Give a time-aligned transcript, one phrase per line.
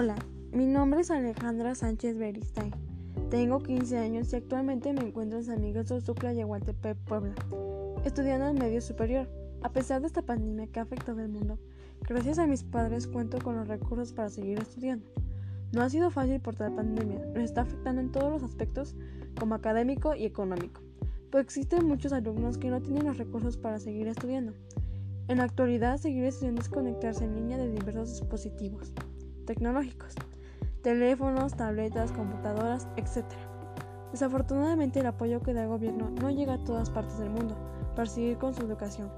[0.00, 0.14] Hola,
[0.52, 2.70] mi nombre es Alejandra Sánchez Beristain.
[3.30, 7.34] Tengo 15 años y actualmente me encuentro en San Miguel Sosucla y Aguantepec, Puebla,
[8.04, 9.28] estudiando en medio superior.
[9.60, 11.58] A pesar de esta pandemia que ha afectado al mundo,
[12.08, 15.04] gracias a mis padres cuento con los recursos para seguir estudiando.
[15.72, 18.94] No ha sido fácil por la pandemia, nos está afectando en todos los aspectos
[19.36, 20.80] como académico y económico,
[21.32, 24.52] pues existen muchos alumnos que no tienen los recursos para seguir estudiando.
[25.26, 28.94] En la actualidad, seguir estudiando es conectarse en línea de diversos dispositivos
[29.48, 30.14] tecnológicos,
[30.82, 33.24] teléfonos, tabletas, computadoras, etc.
[34.12, 37.56] Desafortunadamente el apoyo que da el gobierno no llega a todas partes del mundo
[37.96, 39.10] para seguir con su educación.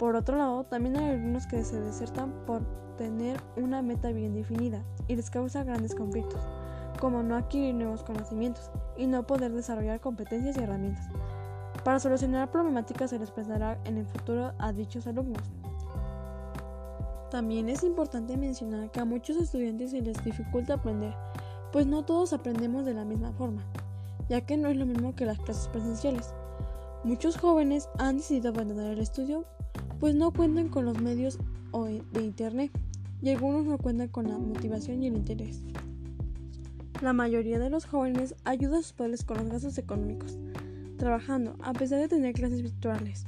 [0.00, 2.62] Por otro lado, también hay algunos que se desertan por
[2.96, 6.40] tener una meta bien definida y les causa grandes conflictos,
[6.98, 11.08] como no adquirir nuevos conocimientos y no poder desarrollar competencias y herramientas.
[11.84, 15.52] Para solucionar problemáticas se les presentará en el futuro a dichos alumnos.
[17.30, 21.12] También es importante mencionar que a muchos estudiantes se les dificulta aprender,
[21.72, 23.64] pues no todos aprendemos de la misma forma,
[24.28, 26.32] ya que no es lo mismo que las clases presenciales.
[27.02, 29.44] Muchos jóvenes han decidido abandonar el estudio,
[29.98, 31.38] pues no cuentan con los medios
[32.12, 32.70] de Internet
[33.20, 35.62] y algunos no cuentan con la motivación y el interés.
[37.02, 40.38] La mayoría de los jóvenes ayuda a sus padres con los gastos económicos,
[40.96, 43.26] trabajando a pesar de tener clases virtuales,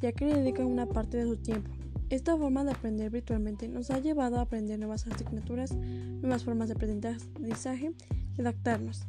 [0.00, 1.81] ya que le dedican una parte de su tiempo
[2.14, 6.74] esta forma de aprender virtualmente nos ha llevado a aprender nuevas asignaturas, nuevas formas de
[6.74, 7.92] aprendizaje
[8.36, 9.06] y adaptarnos.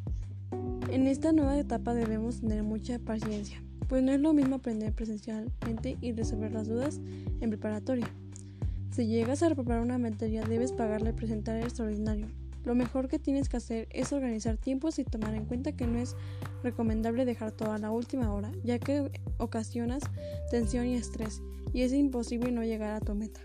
[0.90, 5.98] En esta nueva etapa debemos tener mucha paciencia, pues no es lo mismo aprender presencialmente
[6.00, 7.02] y resolver las dudas
[7.42, 8.08] en preparatoria.
[8.92, 12.28] Si llegas a reprobar una materia, debes pagarle el presentar extraordinario.
[12.66, 16.00] Lo mejor que tienes que hacer es organizar tiempos y tomar en cuenta que no
[16.00, 16.16] es
[16.64, 20.04] recomendable dejar todo a la última hora, ya que ocasionas
[20.50, 21.42] tensión y estrés
[21.74, 23.42] y es imposible no llegar a tu meta.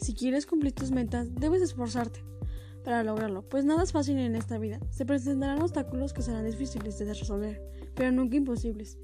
[0.00, 2.24] Si quieres cumplir tus metas, debes esforzarte
[2.84, 4.80] para lograrlo, pues nada es fácil en esta vida.
[4.90, 7.62] Se presentarán obstáculos que serán difíciles de resolver,
[7.94, 8.98] pero nunca imposibles.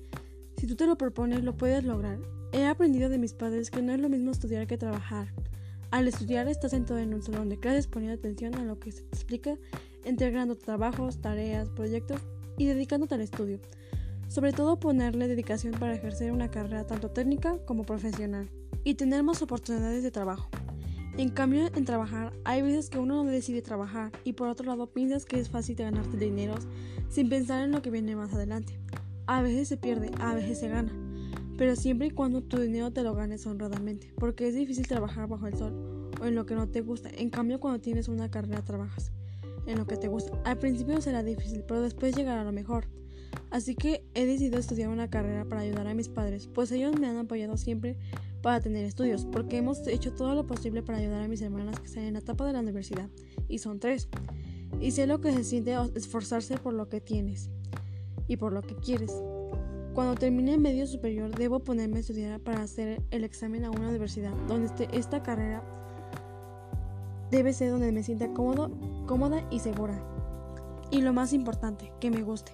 [0.57, 2.19] Si tú te lo propones, lo puedes lograr.
[2.53, 5.35] He aprendido de mis padres que no es lo mismo estudiar que trabajar.
[5.95, 9.03] Al estudiar estás sentado en un salón de clases poniendo atención a lo que se
[9.03, 9.57] te explica,
[10.05, 12.21] integrando trabajos, tareas, proyectos
[12.59, 13.61] y dedicándote al estudio.
[14.27, 18.51] Sobre todo ponerle dedicación para ejercer una carrera tanto técnica como profesional
[18.83, 20.49] y tener más oportunidades de trabajo.
[21.17, 24.93] En cambio, en trabajar hay veces que uno no decide trabajar y por otro lado
[24.93, 26.57] piensas que es fácil ganarte dinero
[27.09, 28.81] sin pensar en lo que viene más adelante.
[29.29, 30.93] A veces se pierde, a veces se gana,
[31.57, 35.47] pero siempre y cuando tu dinero te lo ganes honradamente, porque es difícil trabajar bajo
[35.47, 37.11] el sol o en lo que no te gusta.
[37.11, 39.13] En cambio, cuando tienes una carrera trabajas
[39.67, 40.39] en lo que te gusta.
[40.45, 42.87] Al principio será difícil, pero después llegará lo mejor.
[43.51, 47.07] Así que he decidido estudiar una carrera para ayudar a mis padres, pues ellos me
[47.07, 47.97] han apoyado siempre
[48.43, 51.87] para tener estudios, porque hemos hecho todo lo posible para ayudar a mis hermanas que
[51.87, 53.09] están en la etapa de la universidad,
[53.49, 54.09] y son tres.
[54.81, 57.51] Y sé lo que se siente esforzarse por lo que tienes
[58.27, 59.13] y por lo que quieres.
[59.95, 64.33] Cuando termine medio superior debo ponerme a estudiar para hacer el examen a una universidad,
[64.49, 65.63] donde esta carrera
[67.31, 68.73] debe ser donde me sienta cómodo,
[69.07, 70.03] cómoda y segura.
[70.91, 72.53] Y lo más importante, que me guste.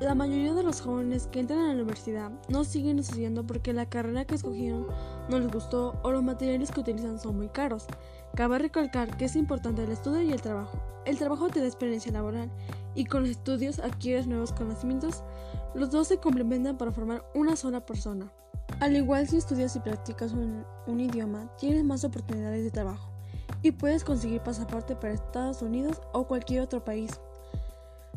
[0.00, 3.88] La mayoría de los jóvenes que entran a la universidad no siguen estudiando porque la
[3.88, 4.86] carrera que escogieron
[5.28, 7.86] no les gustó o los materiales que utilizan son muy caros.
[8.34, 10.80] Cabe recalcar que es importante el estudio y el trabajo.
[11.04, 12.50] El trabajo te da experiencia laboral
[12.94, 15.22] y con los estudios adquieres nuevos conocimientos.
[15.72, 18.32] Los dos se complementan para formar una sola persona.
[18.80, 23.12] Al igual si estudias y practicas un, idioma, tienes más oportunidades de trabajo
[23.62, 27.12] y puedes conseguir pasaporte para Estados Unidos o cualquier otro país.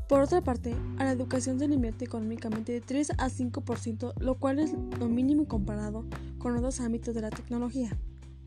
[0.07, 4.35] Por otra parte, a la educación se le invierte económicamente de 3 a 5%, lo
[4.39, 6.05] cual es lo mínimo comparado
[6.39, 7.97] con otros ámbitos de la tecnología.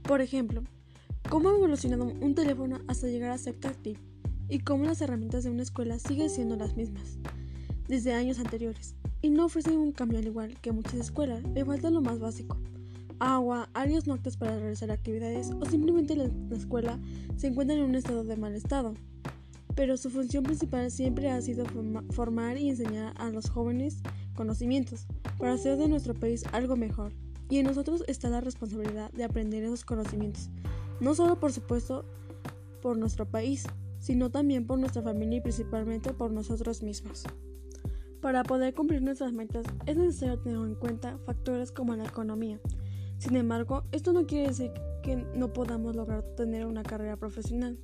[0.03, 0.65] Por ejemplo,
[1.31, 4.00] cómo ha evolucionado un teléfono hasta llegar a ser táctil
[4.49, 7.19] y cómo las herramientas de una escuela siguen siendo las mismas
[7.89, 11.91] desde años anteriores y no ofrecen un cambio al igual que muchas escuelas, le falta
[11.91, 12.59] lo más básico.
[13.19, 16.99] Agua, áreas no para realizar actividades o simplemente la escuela
[17.37, 18.94] se encuentra en un estado de mal estado
[19.77, 21.67] pero su función principal siempre ha sido
[22.11, 23.99] formar y enseñar a los jóvenes
[24.35, 25.06] conocimientos
[25.39, 27.12] para hacer de nuestro país algo mejor.
[27.50, 30.49] Y en nosotros está la responsabilidad de aprender esos conocimientos,
[30.99, 32.06] no solo por supuesto
[32.81, 33.65] por nuestro país,
[34.00, 37.25] sino también por nuestra familia y principalmente por nosotros mismos.
[38.26, 42.58] Para poder cumplir nuestras metas es necesario tener en cuenta factores como la economía.
[43.19, 44.73] Sin embargo, esto no quiere decir
[45.05, 47.78] que no podamos lograr tener una carrera profesional.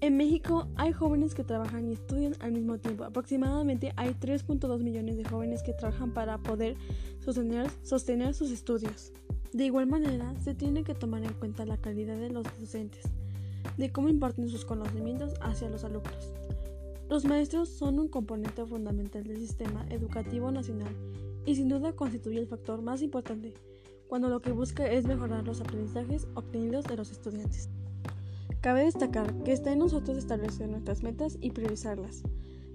[0.00, 3.04] En México hay jóvenes que trabajan y estudian al mismo tiempo.
[3.04, 6.76] Aproximadamente hay 3.2 millones de jóvenes que trabajan para poder
[7.20, 9.12] sostener, sus estudios.
[9.52, 13.04] De igual manera, se tiene que tomar en cuenta la calidad de los docentes,
[13.76, 16.34] de cómo imparten sus conocimientos hacia los alumnos.
[17.08, 20.92] Los maestros son un componente fundamental del sistema educativo nacional
[21.44, 23.54] y sin duda constituye el factor más importante
[24.08, 27.68] cuando lo que busca es mejorar los aprendizajes obtenidos de los estudiantes.
[28.60, 32.24] Cabe destacar que está en nosotros establecer nuestras metas y priorizarlas,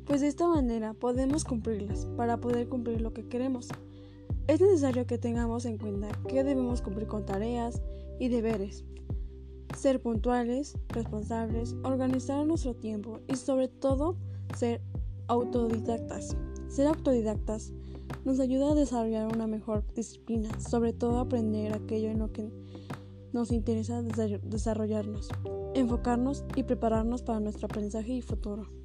[0.06, 3.68] pues de esta manera podemos cumplirlas para poder cumplir lo que queremos.
[4.48, 7.82] Es necesario que tengamos en cuenta que debemos cumplir con tareas
[8.18, 8.86] y deberes,
[9.76, 14.16] ser puntuales, responsables, organizar nuestro tiempo y sobre todo
[14.56, 14.82] ser
[15.28, 16.36] autodidactas.
[16.68, 17.74] Ser autodidactas
[18.26, 22.52] nos ayuda a desarrollar una mejor disciplina, sobre todo aprender aquello en lo que
[23.34, 25.30] nos interesa desarrollarnos,
[25.74, 28.81] enfocarnos y prepararnos para nuestro aprendizaje y futuro.